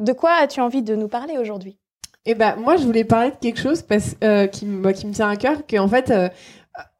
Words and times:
De 0.00 0.12
quoi 0.12 0.30
as-tu 0.40 0.60
envie 0.60 0.82
de 0.82 0.96
nous 0.96 1.08
parler 1.08 1.36
aujourd'hui? 1.38 1.78
Eh 2.24 2.34
ben, 2.34 2.56
moi, 2.56 2.76
je 2.76 2.84
voulais 2.84 3.04
parler 3.04 3.30
de 3.30 3.36
quelque 3.36 3.60
chose 3.60 3.84
euh, 4.24 4.46
qui, 4.46 4.64
me- 4.66 4.92
qui 4.92 5.06
me 5.06 5.12
tient 5.12 5.28
à 5.28 5.36
cœur, 5.36 5.66
que 5.66 5.78
en 5.78 5.88
fait, 5.88 6.10
euh, 6.10 6.28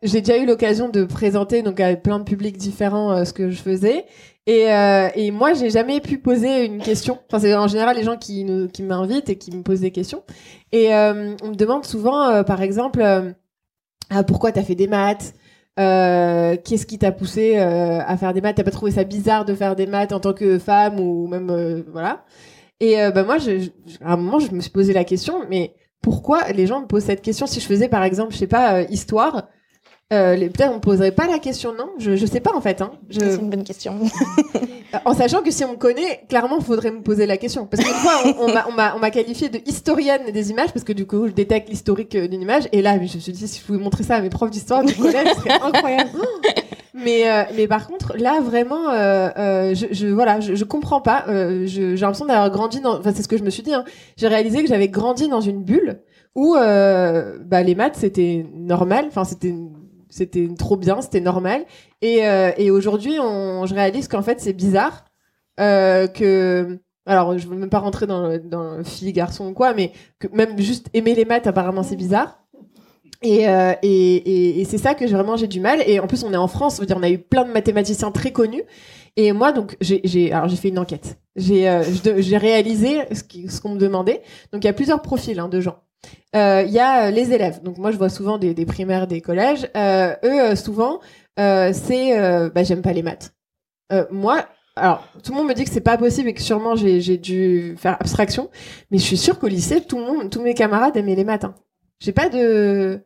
j'ai 0.03 0.21
déjà 0.21 0.39
eu 0.39 0.47
l'occasion 0.47 0.91
de 0.91 1.05
présenter 1.05 1.63
donc 1.63 1.81
à 1.81 1.97
plein 1.97 2.19
de 2.19 2.25
publics 2.25 2.59
différents 2.59 3.13
euh, 3.13 3.25
ce 3.25 3.33
que 3.33 3.51
je 3.51 3.61
faisais. 3.61 4.05
Et, 4.47 4.67
et 5.15 5.31
moi, 5.31 5.53
j'ai 5.53 5.71
jamais 5.71 6.01
pu 6.01 6.19
poser 6.19 6.65
une 6.65 6.83
question. 6.83 7.19
Enfin, 7.29 7.39
c'est 7.39 7.55
en 7.55 7.69
général 7.69 7.97
les 7.97 8.03
gens 8.03 8.17
qui, 8.17 8.45
m'invitent 8.83 9.29
et 9.29 9.39
qui 9.39 9.57
me 9.57 9.63
posent 9.63 9.83
des 9.83 9.93
questions. 9.93 10.25
Et 10.73 10.89
on 10.93 11.49
me 11.51 11.55
demande 11.55 11.85
souvent, 11.85 12.43
par 12.43 12.61
exemple, 12.61 13.01
ah, 14.11 14.25
pourquoi 14.25 14.51
t'as 14.51 14.65
fait 14.65 14.75
des 14.75 14.89
maths? 14.89 15.35
Qu'est-ce 15.77 16.85
qui 16.85 16.99
t'a 16.99 17.13
poussé 17.13 17.59
à 17.59 18.17
faire 18.17 18.35
des 18.35 18.41
maths? 18.41 18.57
T'as 18.57 18.65
pas 18.65 18.73
trouvé 18.73 18.91
ça 18.91 19.05
bizarre 19.05 19.45
de 19.45 19.55
faire 19.55 19.77
des 19.77 19.87
maths 19.87 20.11
en 20.11 20.19
tant 20.19 20.33
que 20.33 20.59
femme 20.59 20.99
ou 20.99 21.29
même 21.29 21.85
voilà 21.93 22.25
Et 22.81 23.01
euh, 23.01 23.11
bah 23.11 23.23
moi, 23.25 23.39
je, 23.39 23.59
je- 23.61 23.69
à 24.03 24.13
un 24.13 24.17
moment, 24.17 24.39
je 24.39 24.51
me 24.53 24.61
suis 24.61 24.71
posé 24.71 24.93
la 24.93 25.05
question, 25.05 25.43
mais 25.49 25.75
pourquoi 26.03 26.51
les 26.53 26.67
gens 26.67 26.81
me 26.81 26.87
posent 26.87 27.05
cette 27.05 27.23
question 27.23 27.47
Si 27.47 27.61
je 27.61 27.67
faisais 27.67 27.89
par 27.89 28.03
exemple, 28.05 28.33
je 28.33 28.39
sais 28.39 28.47
pas, 28.47 28.77
euh, 28.77 28.85
histoire, 28.89 29.49
euh, 30.13 30.35
peut-être 30.37 30.71
on 30.73 30.77
me 30.77 30.81
poserait 30.81 31.13
pas 31.13 31.27
la 31.29 31.39
question, 31.39 31.73
non? 31.73 31.91
Je, 31.99 32.17
je 32.17 32.27
sais 32.27 32.41
pas 32.41 32.53
en 32.55 32.61
fait. 32.61 32.81
Hein. 32.83 32.91
Je, 33.11 33.21
C'est 33.21 33.37
une 33.37 33.51
bonne 33.51 33.63
question. 33.65 33.95
en 35.05 35.15
sachant 35.15 35.43
que 35.43 35.51
si 35.53 35.63
on 35.65 35.73
me 35.73 35.77
connaît, 35.77 36.23
clairement, 36.29 36.57
il 36.59 36.65
faudrait 36.65 36.91
me 36.91 37.03
poser 37.03 37.27
la 37.27 37.37
question. 37.37 37.67
Parce 37.67 37.85
qu'une 37.85 37.95
fois, 37.95 38.13
on, 38.25 38.49
on 38.49 38.53
m'a- 38.53 38.67
on 38.69 38.73
m'a 38.73 38.97
on 38.97 38.99
m'a 38.99 39.11
qualifié 39.11 39.49
de 39.51 39.61
historienne 39.67 40.33
des 40.33 40.51
images, 40.51 40.73
parce 40.73 40.85
que 40.85 40.93
du 40.95 41.07
coup, 41.07 41.27
je 41.29 41.33
détecte 41.33 41.69
l'historique 41.69 42.15
euh, 42.17 42.27
d'une 42.29 42.41
image. 42.43 42.65
Et 42.73 42.83
là, 42.83 42.97
je 42.97 43.03
me 43.03 43.07
suis 43.21 43.33
dit, 43.33 43.47
si 43.47 43.61
je 43.61 43.65
pouvais 43.67 43.79
montrer 43.79 44.03
ça 44.05 44.17
à 44.17 44.21
mes 44.21 44.31
profs 44.31 44.51
d'histoire 44.51 44.83
du 44.83 44.95
collège, 44.95 45.29
ce 45.29 45.41
serait 45.43 45.61
incroyable. 45.63 46.11
Mais, 46.95 47.31
euh, 47.31 47.45
mais 47.57 47.67
par 47.67 47.87
contre, 47.87 48.17
là, 48.17 48.41
vraiment, 48.41 48.91
euh, 48.91 49.29
euh, 49.39 49.75
je, 49.75 49.87
je, 49.93 50.09
voilà, 50.09 50.41
je, 50.41 50.65
comprends 50.65 51.01
pas. 51.01 51.25
J'ai 51.65 51.97
l'impression 51.97 52.27
d'avoir 52.27 52.51
grandi 52.51 52.81
dans... 52.81 52.99
Enfin, 52.99 53.13
c'est 53.15 53.23
ce 53.23 53.29
que 53.29 53.37
je 53.37 53.45
me 53.45 53.51
suis 53.51 53.63
dit. 53.63 53.73
Hein. 53.73 53.85
J'ai 54.17 54.29
réalisé 54.29 54.63
que 54.63 54.69
j'avais 54.69 54.89
grandi 54.89 55.29
dans 55.29 55.41
une 55.41 55.63
bulle 55.63 56.01
où 56.35 56.55
bah, 56.55 57.63
les 57.63 57.75
maths, 57.75 57.97
c'était 57.97 58.47
normal. 58.55 59.07
Enfin, 59.09 59.25
c'était 59.25 59.55
c'était 60.13 60.49
trop 60.59 60.77
bien, 60.77 61.01
c'était 61.03 61.21
normal. 61.21 61.65
Et, 62.03 62.21
et 62.57 62.71
aujourd'hui, 62.71 63.15
je 63.15 63.75
réalise 63.75 64.09
qu'en 64.09 64.23
fait, 64.23 64.41
c'est 64.41 64.53
bizarre. 64.53 65.05
Que. 65.57 66.79
Alors, 67.07 67.37
je 67.39 67.49
veux 67.49 67.57
même 67.57 67.71
pas 67.71 67.79
rentrer 67.79 68.07
dans 68.07 68.29
le, 68.29 68.39
dans 68.39 68.83
garçon 69.07 69.49
ou 69.49 69.53
quoi, 69.53 69.75
mais 69.75 69.93
que 70.19 70.29
même 70.33 70.59
juste 70.61 70.89
aimer 70.93 71.15
les 71.15 71.25
maths, 71.25 71.47
apparemment, 71.47 71.83
c'est 71.83 71.97
bizarre. 71.97 72.40
Et, 73.23 73.49
euh, 73.49 73.75
et, 73.83 74.65
c'est 74.65 74.79
ça 74.79 74.95
que 74.95 75.05
vraiment 75.05 75.37
j'ai 75.37 75.47
du 75.47 75.61
mal. 75.61 75.83
Et 75.87 76.01
en 76.01 76.07
plus, 76.07 76.25
on 76.25 76.33
est 76.33 76.39
en 76.39 76.49
France, 76.49 76.81
on 76.81 77.03
a 77.03 77.11
eu 77.11 77.19
plein 77.19 77.45
de 77.45 77.53
mathématiciens 77.53 78.11
très 78.11 78.33
connus. 78.33 78.63
Et 79.17 79.33
moi, 79.33 79.53
donc, 79.53 79.77
j'ai, 79.81 80.01
fait 80.01 80.69
une 80.69 80.79
enquête. 80.79 81.19
J'ai, 81.37 81.69
euh, 81.69 81.83
réalisé 82.39 83.01
ce, 83.13 83.61
qu'on 83.61 83.71
me 83.71 83.79
demandait. 83.79 84.23
Donc, 84.53 84.65
il 84.65 84.67
y 84.67 84.71
a 84.71 84.73
plusieurs 84.73 85.03
profils 85.03 85.39
hein, 85.39 85.49
de 85.49 85.61
gens. 85.61 85.83
Euh, 86.35 86.63
Il 86.67 86.73
y 86.73 86.79
a 86.79 87.11
les 87.11 87.33
élèves. 87.33 87.63
Donc, 87.63 87.77
moi, 87.79 87.91
je 87.91 87.99
vois 87.99 88.09
souvent 88.09 88.39
des, 88.39 88.55
primaires, 88.67 89.07
des 89.07 89.21
collèges. 89.21 89.69
Eux, 89.77 90.57
souvent, 90.57 91.01
c'est, 91.37 92.51
bah, 92.55 92.63
j'aime 92.63 92.83
pas 92.83 92.93
les 92.93 93.03
maths. 93.03 93.35
Moi, 94.11 94.47
alors, 94.77 95.07
tout 95.23 95.33
le 95.33 95.39
monde 95.39 95.49
me 95.49 95.55
dit 95.55 95.65
que 95.65 95.71
c'est 95.71 95.81
pas 95.81 95.99
possible 95.99 96.29
et 96.29 96.35
que 96.35 96.41
sûrement 96.41 96.75
j'ai 96.77 97.19
dû 97.19 97.75
faire 97.77 97.97
abstraction. 98.01 98.49
Mais 98.91 98.97
je 98.97 99.05
suis 99.05 99.19
sûre 99.19 99.39
qu'au 99.39 99.49
lycée, 99.49 99.83
tout 99.83 99.99
le 99.99 100.05
monde, 100.05 100.31
tous 100.31 100.41
mes 100.41 100.55
camarades 100.55 100.97
aimaient 100.97 101.17
les 101.17 101.25
maths. 101.25 101.45
hein. 101.45 101.55
J'ai 101.99 102.13
pas 102.13 102.31
de, 102.31 103.05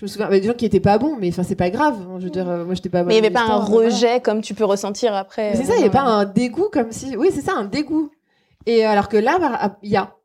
je 0.00 0.04
me 0.06 0.08
souviens, 0.08 0.30
bah, 0.30 0.40
des 0.40 0.46
gens 0.46 0.54
qui 0.54 0.64
étaient 0.64 0.80
pas 0.80 0.96
bons, 0.96 1.16
mais 1.20 1.28
enfin, 1.28 1.42
c'est 1.42 1.54
pas 1.56 1.68
grave. 1.68 1.94
hein. 2.08 2.16
Je 2.20 2.24
veux 2.24 2.30
dire, 2.30 2.48
euh, 2.48 2.64
moi, 2.64 2.74
j'étais 2.74 2.88
pas 2.88 3.00
bonne. 3.00 3.08
Mais 3.08 3.18
il 3.18 3.20
n'y 3.20 3.26
avait 3.26 3.34
pas 3.34 3.42
un 3.42 3.58
voilà. 3.60 3.90
rejet 3.90 4.20
comme 4.20 4.40
tu 4.40 4.54
peux 4.54 4.64
ressentir 4.64 5.14
après. 5.14 5.54
C'est 5.56 5.64
ça, 5.64 5.74
il 5.76 5.80
n'y 5.82 5.86
a 5.86 5.90
pas 5.90 6.00
un 6.00 6.24
dégoût 6.24 6.70
comme 6.72 6.90
si. 6.90 7.18
Oui, 7.18 7.28
c'est 7.34 7.42
ça, 7.42 7.52
un 7.54 7.64
dégoût. 7.66 8.10
Et 8.64 8.82
alors 8.86 9.10
que 9.10 9.18
là, 9.18 9.38
bah, 9.38 9.76
il 9.82 9.90
y 9.90 9.96
a. 9.96 10.16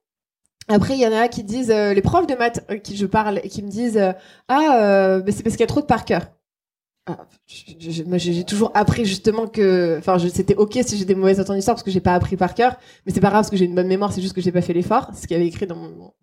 Après, 0.70 0.94
il 0.96 1.02
y 1.02 1.06
en 1.06 1.12
a 1.14 1.28
qui 1.28 1.44
disent, 1.44 1.72
euh, 1.72 1.94
les 1.94 2.02
profs 2.02 2.26
de 2.26 2.36
maths 2.36 2.66
euh, 2.72 2.78
qui 2.78 2.96
je 2.96 3.06
parle, 3.06 3.40
et 3.44 3.50
qui 3.50 3.62
me 3.64 3.68
disent 3.70 3.98
euh, 3.98 4.14
Ah, 4.48 4.80
euh, 4.82 5.22
c'est 5.28 5.44
parce 5.44 5.56
qu'il 5.58 5.60
y 5.60 5.64
a 5.64 5.68
trop 5.68 5.82
de 5.82 5.86
par 5.86 6.06
cœur. 6.06 6.24
Ah, 7.08 7.18
je- 7.46 7.92
je- 7.92 8.04
moi, 8.04 8.18
j'ai 8.18 8.44
toujours 8.46 8.72
appris 8.74 9.06
justement 9.06 9.46
que. 9.46 9.98
Enfin, 10.00 10.18
c'était 10.18 10.56
OK 10.56 10.80
si 10.84 10.98
j'ai 10.98 11.06
des 11.06 11.14
mauvaises 11.14 11.38
notes 11.38 11.50
en 11.52 11.54
histoire 11.54 11.76
parce 11.76 11.84
que 11.84 11.92
j'ai 11.92 12.00
pas 12.00 12.16
appris 12.16 12.36
par 12.38 12.54
cœur. 12.56 12.78
Mais 13.06 13.12
c'est 13.14 13.20
pas 13.20 13.28
grave 13.28 13.42
parce 13.42 13.52
que 13.52 13.58
j'ai 13.58 13.66
une 13.66 13.76
bonne 13.76 13.88
mémoire, 13.88 14.12
c'est 14.14 14.22
juste 14.22 14.34
que 14.34 14.42
j'ai 14.42 14.52
pas 14.52 14.62
fait 14.62 14.74
l'effort. 14.74 15.10
C'est 15.14 15.24
ce 15.24 15.28
qu'il 15.28 15.36
y 15.38 15.40
avait 15.40 15.48
écrit 15.50 15.68
dans 15.68 15.76
mon. 15.76 16.14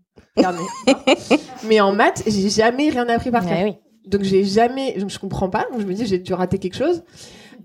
Mais 1.64 1.80
en 1.80 1.92
maths, 1.92 2.22
j'ai 2.26 2.48
jamais 2.48 2.90
rien 2.90 3.08
appris 3.08 3.30
par 3.30 3.44
cœur. 3.44 3.58
Ouais, 3.58 3.64
oui. 3.64 3.76
Donc 4.06 4.22
j'ai 4.22 4.44
jamais, 4.44 4.98
donc 4.98 5.10
je 5.10 5.18
comprends 5.18 5.48
pas. 5.48 5.66
Donc 5.70 5.80
je 5.80 5.86
me 5.86 5.92
dis 5.92 6.06
j'ai 6.06 6.18
dû 6.18 6.34
rater 6.34 6.58
quelque 6.58 6.76
chose. 6.76 7.02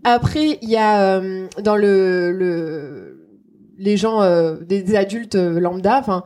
Après 0.03 0.59
il 0.61 0.69
y 0.69 0.75
a 0.75 1.17
euh, 1.17 1.47
dans 1.63 1.75
le, 1.75 2.31
le 2.31 3.13
les 3.79 3.97
gens 3.97 4.21
euh, 4.21 4.57
des, 4.61 4.81
des 4.81 4.95
adultes 4.95 5.35
euh, 5.35 5.59
lambda, 5.59 5.99
enfin 5.99 6.23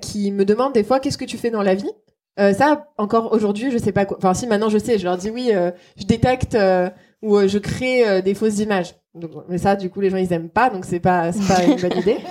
qui, 0.00 0.32
me 0.32 0.44
demandent 0.44 0.74
des 0.74 0.84
fois 0.84 1.00
qu'est-ce 1.00 1.18
que 1.18 1.24
tu 1.24 1.38
fais 1.38 1.50
dans 1.50 1.62
la 1.62 1.74
vie? 1.74 1.90
Ça 2.38 2.86
encore 2.96 3.32
aujourd'hui 3.32 3.70
je 3.70 3.76
sais 3.76 3.92
pas 3.92 4.06
quoi. 4.06 4.16
Enfin 4.16 4.32
si 4.32 4.46
maintenant 4.46 4.70
je 4.70 4.78
sais, 4.78 4.98
je 4.98 5.04
leur 5.04 5.18
dis 5.18 5.28
oui, 5.28 5.50
je 5.96 6.04
détecte 6.06 6.56
ou 7.22 7.36
euh, 7.36 7.48
je 7.48 7.58
crée 7.58 8.08
euh, 8.08 8.20
des 8.22 8.34
fausses 8.34 8.58
images. 8.58 8.94
Donc, 9.14 9.30
mais 9.48 9.58
ça 9.58 9.74
du 9.74 9.90
coup 9.90 10.00
les 10.00 10.08
gens 10.08 10.18
ils 10.18 10.32
aiment 10.32 10.48
pas 10.50 10.70
donc 10.70 10.84
c'est 10.84 11.00
pas 11.00 11.32
c'est 11.32 11.46
pas 11.52 11.64
une 11.64 11.74
bonne 11.80 11.98
idée. 11.98 12.18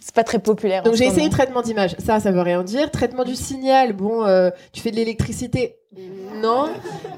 C'est 0.00 0.14
pas 0.14 0.24
très 0.24 0.38
populaire. 0.38 0.82
Donc 0.82 0.94
j'ai 0.94 1.04
essayé 1.06 1.28
traitement 1.30 1.62
d'image, 1.62 1.96
ça, 1.98 2.20
ça 2.20 2.30
veut 2.32 2.40
rien 2.40 2.62
dire. 2.62 2.90
Traitement 2.90 3.24
du 3.24 3.34
signal, 3.34 3.92
bon, 3.92 4.24
euh, 4.24 4.50
tu 4.72 4.80
fais 4.80 4.90
de 4.90 4.96
l'électricité, 4.96 5.76
non. 6.42 6.68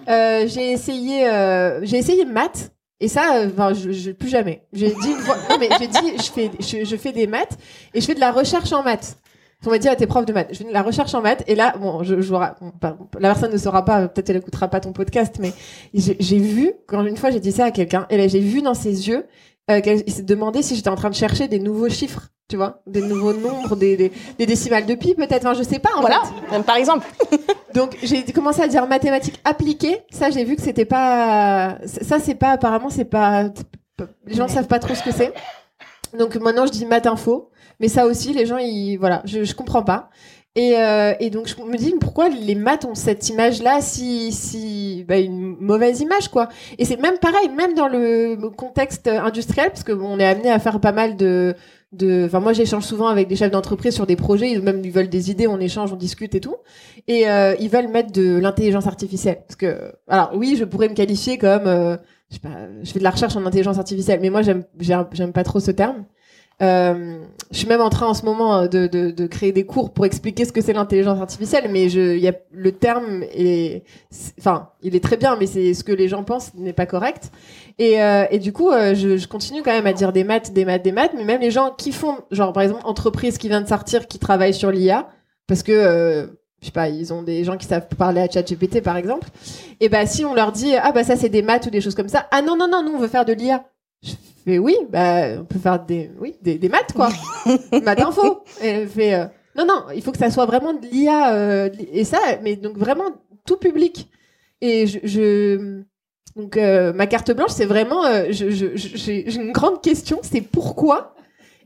Euh, 0.09 0.47
j'ai 0.49 0.73
essayé, 0.73 1.29
euh, 1.29 1.81
j'ai 1.85 1.97
essayé 1.99 2.25
maths. 2.25 2.73
Et 3.01 3.07
ça, 3.09 3.43
enfin, 3.47 3.75
je, 3.75 3.93
je- 3.93 4.11
plus 4.11 4.29
jamais. 4.29 4.63
J'ai 4.73 4.89
dit, 4.89 5.11
une 5.11 5.19
fois- 5.19 5.37
non 5.51 5.57
mais 5.61 5.69
j'ai 5.79 5.87
dit, 5.87 6.17
je 6.17 6.23
fais, 6.33 6.51
je, 6.59 6.85
je 6.85 6.97
fais 6.97 7.13
des 7.13 7.27
maths 7.29 7.57
et 7.95 8.01
je 8.01 8.07
fais 8.07 8.15
de 8.15 8.21
la 8.21 8.33
recherche 8.33 8.73
en 8.73 8.83
maths. 8.83 9.17
On 9.67 9.71
m'a 9.71 9.79
dit 9.79 9.89
à 9.89 9.97
tes 9.97 10.07
profs 10.07 10.25
de 10.25 10.33
maths, 10.33 10.49
je 10.53 10.59
fais 10.59 10.73
la 10.73 10.83
recherche 10.83 11.15
en 11.15 11.21
maths 11.21 11.43
et 11.49 11.55
là, 11.57 11.75
bon, 11.81 12.03
je, 12.05 12.21
je 12.21 12.31
bon, 12.31 12.41
la 13.19 13.29
personne 13.29 13.53
ne 13.53 13.59
saura 13.59 13.85
pas, 13.85 14.07
peut-être 14.09 14.31
elle 14.31 14.37
écoutera 14.37 14.69
pas 14.69 14.79
ton 14.81 14.93
podcast, 14.93 15.37
mais 15.41 15.53
j'ai 15.93 16.39
vu 16.39 16.73
quand 16.87 17.05
une 17.05 17.17
fois 17.17 17.31
j'ai 17.31 17.41
dit 17.41 17.51
ça 17.53 17.65
à 17.67 17.71
quelqu'un 17.73 18.07
et 18.09 18.17
là 18.17 18.29
j'ai 18.29 18.39
vu 18.41 18.63
dans 18.63 18.75
ses 18.75 19.09
yeux 19.09 19.27
euh, 19.71 19.81
qu'il 19.81 20.11
s'est 20.13 20.23
demandé 20.23 20.63
si 20.63 20.77
j'étais 20.77 20.89
en 20.89 20.95
train 20.95 21.11
de 21.11 21.15
chercher 21.17 21.49
des 21.49 21.59
nouveaux 21.59 21.89
chiffres, 21.89 22.29
tu 22.49 22.57
vois, 22.57 22.81
des 22.87 23.03
nouveaux 23.03 23.33
nombres, 23.35 23.75
des, 23.77 23.97
des, 23.97 24.13
des 24.39 24.47
décimales 24.47 24.87
de 24.87 24.95
pi 24.95 25.15
peut-être, 25.15 25.45
enfin 25.45 25.55
je 25.59 25.65
sais 25.65 25.81
pas 25.81 25.91
en 25.97 26.01
Voilà, 26.03 26.23
fait. 26.51 26.63
Par 26.63 26.77
exemple. 26.77 27.07
Donc 27.75 27.99
j'ai 28.03 28.23
commencé 28.33 28.63
à 28.63 28.69
dire 28.69 28.87
mathématiques 28.87 29.41
appliquées, 29.45 29.99
ça 30.11 30.31
j'ai 30.31 30.45
vu 30.45 30.55
que 30.55 30.63
c'était 30.63 30.85
pas, 30.87 31.79
ça 31.85 32.21
c'est 32.21 32.37
pas 32.37 32.51
apparemment 32.53 32.91
c'est 32.91 33.05
pas, 33.05 33.51
les 34.25 34.35
gens 34.37 34.45
ne 34.47 34.51
savent 34.51 34.69
pas 34.69 34.79
trop 34.79 34.95
ce 34.95 35.03
que 35.03 35.11
c'est. 35.13 35.35
Donc 36.17 36.37
maintenant 36.37 36.67
je 36.67 36.73
dis 36.73 36.87
maths 36.87 37.07
info, 37.07 37.51
mais 37.81 37.89
ça 37.89 38.07
aussi 38.07 38.33
les 38.33 38.47
gens 38.47 38.59
ils, 38.59 38.97
voilà, 38.97 39.23
je, 39.25 39.45
je 39.45 39.55
comprends 39.55 39.83
pas. 39.83 40.11
Et, 40.57 40.77
euh, 40.77 41.13
et 41.21 41.31
donc 41.31 41.47
je 41.47 41.63
me 41.63 41.77
dis 41.77 41.95
pourquoi 42.01 42.29
les 42.31 42.55
maths 42.57 42.85
ont 42.85 42.95
cette 42.95 43.29
image 43.29 43.63
là 43.63 43.81
si 43.81 44.33
si 44.33 45.05
bah, 45.07 45.19
une 45.19 45.57
mauvaise 45.61 46.01
image 46.01 46.29
quoi? 46.29 46.49
Et 46.79 46.85
c'est 46.85 47.01
même 47.01 47.19
pareil 47.19 47.49
même 47.51 47.75
dans 47.75 47.87
le 47.87 48.37
contexte 48.57 49.07
industriel 49.07 49.69
parce 49.71 49.85
que 49.85 49.93
on 49.93 50.19
est 50.19 50.25
amené 50.25 50.51
à 50.51 50.59
faire 50.59 50.81
pas 50.81 50.91
mal 50.93 51.17
de 51.17 51.55
de 51.93 52.25
enfin 52.27 52.41
moi 52.41 52.53
j'échange 52.55 52.85
souvent 52.85 53.07
avec 53.07 53.29
des 53.29 53.37
chefs 53.37 53.51
d'entreprise 53.53 53.95
sur 53.95 54.07
des 54.07 54.17
projets 54.17 54.51
ils 54.51 54.61
même 54.61 54.85
ils 54.85 54.91
veulent 54.91 55.09
des 55.09 55.31
idées 55.31 55.47
on 55.47 55.61
échange 55.61 55.93
on 55.93 55.97
discute 55.97 56.35
et 56.35 56.41
tout. 56.41 56.57
Et 57.07 57.29
euh, 57.31 57.55
ils 57.61 57.69
veulent 57.69 57.89
mettre 57.89 58.11
de 58.13 58.39
l'intelligence 58.39 58.87
artificielle. 58.87 59.39
Parce 59.47 59.57
que 59.57 59.93
alors 60.09 60.33
oui 60.35 60.57
je 60.59 60.65
pourrais 60.65 60.89
me 60.89 60.95
qualifier 60.95 61.39
comme 61.39 61.67
euh, 61.67 61.97
je 62.31 62.35
sais 62.35 62.41
pas 62.41 62.69
je 62.83 62.91
fais 62.91 62.99
de 62.99 63.05
la 63.05 63.11
recherche 63.11 63.37
en 63.37 63.45
intelligence 63.47 63.79
artificielle 63.79 64.21
mais 64.21 64.31
moi 64.31 64.43
j'aime 64.43 64.65
j'aime 64.81 65.33
pas 65.33 65.45
trop 65.45 65.61
ce 65.61 65.71
terme 65.71 66.05
euh, 66.61 67.21
je 67.53 67.59
suis 67.59 67.69
même 67.69 67.81
en 67.81 67.89
train 67.89 68.07
en 68.07 68.15
ce 68.15 68.25
moment 68.25 68.67
de, 68.67 68.89
de, 68.89 69.11
de 69.13 69.27
créer 69.27 69.53
des 69.53 69.65
cours 69.65 69.93
pour 69.93 70.05
expliquer 70.05 70.45
ce 70.45 70.53
que 70.53 70.61
c'est 70.61 70.73
l'intelligence 70.73 71.21
artificielle, 71.21 71.71
mais 71.71 71.89
je, 71.89 72.17
y 72.17 72.27
a 72.27 72.33
le 72.51 72.73
terme 72.73 73.23
est, 73.33 73.85
enfin, 74.41 74.71
il 74.83 74.97
est 74.97 75.03
très 75.03 75.17
bien, 75.17 75.37
mais 75.37 75.47
c'est 75.47 75.73
ce 75.73 75.85
que 75.85 75.93
les 75.93 76.09
gens 76.09 76.25
pensent 76.25 76.53
n'est 76.55 76.73
pas 76.73 76.87
correct. 76.87 77.31
Et, 77.79 78.03
euh, 78.03 78.25
et 78.33 78.41
du 78.41 78.53
coup, 78.53 78.71
euh, 78.71 78.95
je, 78.95 79.17
je 79.17 79.29
continue 79.29 79.63
quand 79.63 79.71
même 79.71 79.87
à 79.87 79.93
dire 79.93 80.13
des 80.13 80.25
maths, 80.25 80.53
des 80.53 80.65
maths, 80.65 80.83
des 80.83 80.93
maths, 80.93 81.13
mais 81.17 81.25
même 81.25 81.41
les 81.41 81.53
gens 81.53 81.71
qui 81.71 81.93
font, 81.93 82.17
genre 82.33 82.53
par 82.53 82.65
exemple, 82.65 82.83
entreprise 82.85 83.39
qui 83.39 83.49
vient 83.49 83.61
de 83.61 83.69
sortir, 83.69 84.09
qui 84.09 84.19
travaille 84.19 84.53
sur 84.53 84.73
l'IA, 84.73 85.09
parce 85.47 85.63
que 85.63 85.73
euh, 85.73 86.27
je 86.61 86.67
sais 86.67 86.73
pas, 86.73 86.89
ils 86.89 87.13
ont 87.13 87.23
des 87.23 87.45
gens 87.45 87.57
qui 87.57 87.67
savent 87.67 87.87
parler 87.97 88.21
à 88.21 88.29
ChatGPT 88.29 88.83
par 88.83 88.97
exemple. 88.97 89.29
Et 89.81 89.89
bah 89.89 90.07
si 90.07 90.25
on 90.25 90.35
leur 90.35 90.53
dit 90.53 90.75
ah 90.77 90.93
bah 90.93 91.05
ça 91.05 91.17
c'est 91.17 91.29
des 91.29 91.43
maths 91.43 91.67
ou 91.67 91.71
des 91.71 91.81
choses 91.81 91.95
comme 91.95 92.09
ça, 92.09 92.27
ah 92.31 92.43
non 92.43 92.57
non 92.57 92.69
non, 92.69 92.83
nous 92.85 92.93
on 92.97 92.99
veut 92.99 93.09
faire 93.09 93.25
de 93.25 93.33
l'IA. 93.33 93.65
Je 94.03 94.13
fais 94.45 94.59
oui, 94.59 94.77
bah 94.91 95.39
on 95.41 95.45
peut 95.45 95.59
faire 95.59 95.85
des 95.85 96.11
oui 96.21 96.35
des, 96.43 96.59
des 96.59 96.69
maths 96.69 96.93
quoi, 96.95 97.11
maths 97.85 98.01
info. 98.01 98.41
Et 98.63 98.67
elle 98.69 98.89
fait 98.89 99.15
euh, 99.15 99.25
non 99.57 99.67
non, 99.67 99.85
il 99.95 100.03
faut 100.03 100.13
que 100.13 100.19
ça 100.19 100.31
soit 100.31 100.47
vraiment 100.47 100.73
de 100.75 100.87
l'IA 100.87 101.35
euh, 101.35 101.71
et 101.93 102.05
ça, 102.05 102.19
mais 102.43 102.57
donc 102.57 102.77
vraiment 102.77 103.11
tout 103.47 103.57
public. 103.57 104.09
Et 104.61 104.87
je, 104.89 104.99
je 105.05 105.83
donc 106.37 106.57
euh, 106.57 106.93
ma 106.93 107.07
carte 107.07 107.31
blanche 107.33 107.51
c'est 107.53 107.67
vraiment 107.67 108.03
je- 108.31 108.51
je- 108.51 108.75
j'ai 108.75 109.33
une 109.35 109.53
grande 109.53 109.81
question, 109.81 110.19
c'est 110.23 110.41
pourquoi 110.41 111.15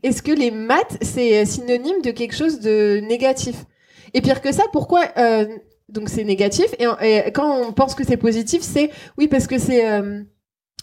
est-ce 0.03 0.23
que 0.23 0.33
les 0.33 0.51
maths 0.51 0.99
c'est 1.01 1.45
synonyme 1.47 2.03
de 2.03 2.11
quelque 2.11 2.35
chose 2.35 2.61
de 2.61 3.01
négatif? 3.01 3.65
Et 4.15 4.21
pire 4.21 4.41
que 4.41 4.53
ça, 4.53 4.65
pourquoi 4.73 5.05
euh, 5.17 5.47
donc 5.89 6.09
c'est 6.09 6.25
négatif 6.25 6.67
et, 6.79 7.31
quand 7.33 7.61
on 7.61 7.73
pense 7.73 7.95
que 7.95 8.05
c'est 8.05 8.17
positif, 8.17 8.63
c'est 8.63 8.91
oui 9.19 9.29
parce 9.29 9.47
que 9.47 9.59
c'est 9.59 9.91
euh, 9.91 10.23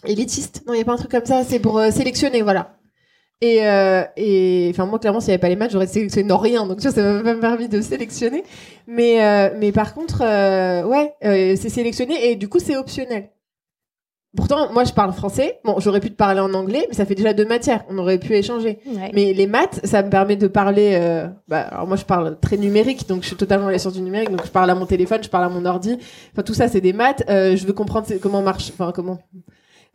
élitiste. 0.04 0.62
Non, 0.66 0.74
il 0.74 0.78
y 0.78 0.82
a 0.82 0.84
pas 0.84 0.92
un 0.92 0.96
truc 0.96 1.10
comme 1.10 1.24
ça. 1.24 1.44
C'est 1.44 1.58
pour 1.58 1.78
euh, 1.78 1.90
sélectionner, 1.90 2.42
voilà. 2.42 2.76
Et, 3.42 3.66
euh, 3.66 4.04
et 4.18 4.68
enfin 4.70 4.84
moi 4.84 4.98
clairement 4.98 5.20
s'il 5.20 5.28
n'y 5.28 5.32
avait 5.32 5.40
pas 5.40 5.48
les 5.48 5.56
maths 5.56 5.70
j'aurais 5.70 5.86
sélectionné 5.86 6.28
non 6.28 6.36
rien 6.36 6.66
donc 6.66 6.76
tu 6.76 6.82
vois, 6.82 6.92
ça 6.92 7.02
m'a 7.02 7.22
pas 7.22 7.40
permis 7.40 7.70
de 7.70 7.80
sélectionner 7.80 8.44
mais 8.86 9.24
euh, 9.24 9.56
mais 9.58 9.72
par 9.72 9.94
contre 9.94 10.20
euh, 10.20 10.84
ouais 10.84 11.14
euh, 11.24 11.56
c'est 11.56 11.70
sélectionné 11.70 12.30
et 12.30 12.36
du 12.36 12.50
coup 12.50 12.58
c'est 12.58 12.76
optionnel 12.76 13.30
pourtant 14.36 14.72
moi 14.72 14.84
je 14.84 14.92
parle 14.92 15.12
français. 15.12 15.58
Bon 15.64 15.78
j'aurais 15.78 16.00
pu 16.00 16.10
te 16.10 16.16
parler 16.16 16.40
en 16.40 16.52
anglais 16.54 16.86
mais 16.88 16.94
ça 16.94 17.04
fait 17.06 17.14
déjà 17.14 17.32
deux 17.32 17.46
matières. 17.46 17.84
On 17.88 17.98
aurait 17.98 18.18
pu 18.18 18.34
échanger. 18.34 18.78
Ouais. 18.86 19.10
mais 19.14 19.32
les 19.32 19.46
maths 19.46 19.80
ça 19.84 20.02
me 20.02 20.10
permet 20.10 20.36
de 20.36 20.46
parler 20.46 20.98
euh, 21.00 21.28
bah, 21.48 21.60
alors 21.70 21.86
moi 21.86 21.96
je 21.96 22.04
parle 22.04 22.38
très 22.40 22.56
numérique 22.56 23.08
donc 23.08 23.22
je 23.22 23.28
suis 23.28 23.36
totalement 23.36 23.66
dans 23.66 23.70
la 23.70 23.78
science 23.78 23.94
du 23.94 24.02
numérique 24.02 24.30
donc 24.30 24.44
je 24.44 24.50
parle 24.50 24.70
à 24.70 24.74
mon 24.74 24.86
téléphone 24.86 25.22
je 25.22 25.28
parle 25.28 25.44
à 25.44 25.48
mon 25.48 25.64
ordi. 25.64 25.98
Enfin 26.32 26.42
tout 26.42 26.54
ça 26.54 26.68
c'est 26.68 26.80
des 26.80 26.92
maths. 26.92 27.24
Euh, 27.28 27.56
je 27.56 27.66
veux 27.66 27.72
comprendre 27.72 28.06
comment 28.20 28.42
marche 28.42 28.70
enfin 28.72 28.92
comment 28.94 29.18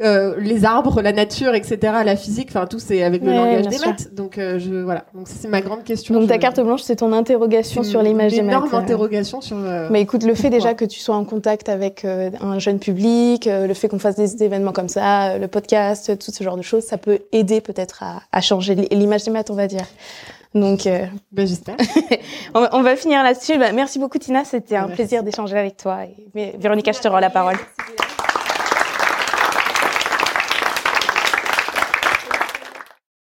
euh, 0.01 0.35
les 0.39 0.65
arbres, 0.65 1.01
la 1.01 1.13
nature, 1.13 1.53
etc., 1.55 1.77
la 2.03 2.15
physique, 2.17 2.49
enfin 2.49 2.65
tout 2.67 2.79
c'est 2.79 3.01
avec 3.03 3.21
le 3.21 3.29
Ouais, 3.29 3.35
langage 3.37 3.67
des 3.67 3.77
sûr. 3.77 3.87
maths. 3.87 4.13
Donc 4.13 4.37
euh, 4.37 4.59
je 4.59 4.73
voilà, 4.83 5.05
donc 5.13 5.27
c'est 5.29 5.47
ma 5.47 5.61
grande 5.61 5.83
question. 5.85 6.13
Donc 6.19 6.27
ta 6.27 6.37
carte 6.37 6.59
blanche, 6.59 6.81
c'est 6.81 6.97
ton 6.97 7.13
interrogation 7.13 7.81
sur 7.83 8.01
l'image 8.03 8.33
des 8.33 8.41
maths. 8.41 8.55
énorme 8.55 8.73
euh. 8.73 8.77
interrogation 8.77 9.39
sur. 9.39 9.55
euh, 9.57 9.87
Mais 9.91 10.01
écoute, 10.01 10.23
le 10.23 10.35
fait 10.35 10.49
Pourquoi 10.49 10.57
déjà 10.57 10.73
que 10.73 10.83
tu 10.85 10.99
sois 10.99 11.15
en 11.15 11.23
contact 11.23 11.69
avec 11.69 12.03
euh, 12.03 12.29
un 12.41 12.59
jeune 12.59 12.79
public, 12.79 13.47
euh, 13.47 13.67
le 13.67 13.73
fait 13.73 13.87
qu'on 13.87 13.99
fasse 13.99 14.15
des 14.17 14.43
événements 14.43 14.73
comme 14.73 14.89
ça, 14.89 15.31
euh, 15.31 15.37
le 15.37 15.47
podcast, 15.47 16.17
tout 16.19 16.31
ce 16.31 16.43
genre 16.43 16.57
de 16.57 16.61
choses, 16.61 16.83
ça 16.83 16.97
peut 16.97 17.19
aider 17.31 17.61
peut-être 17.61 18.03
à, 18.03 18.21
à 18.33 18.41
changer 18.41 18.75
l'image 18.75 19.23
des 19.23 19.31
maths, 19.31 19.49
on 19.49 19.55
va 19.55 19.67
dire. 19.67 19.85
Donc, 20.53 20.87
euh, 20.87 21.05
ben, 21.33 21.45
j'espère. 21.45 21.75
on, 22.53 22.61
va- 22.61 22.69
on 22.73 22.81
va 22.81 22.95
finir 22.95 23.23
là-dessus. 23.23 23.57
Bah, 23.57 23.71
merci 23.73 23.99
beaucoup, 23.99 24.17
Tina. 24.17 24.43
C'était 24.45 24.75
un 24.77 24.83
Merci. 24.87 24.95
plaisir 24.95 25.23
d'échanger 25.23 25.57
avec 25.57 25.75
toi. 25.75 25.99
Et, 26.35 26.53
Véronica, 26.57 26.91
je 26.93 26.99
te 26.99 27.07
rends 27.09 27.19
la 27.19 27.29
parole. 27.29 27.55
Merci. 27.55 28.04